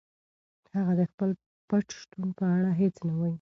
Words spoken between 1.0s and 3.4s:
خپل پټ شتون په اړه هیڅ نه وايي.